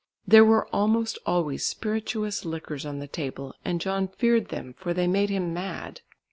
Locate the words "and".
3.63-3.79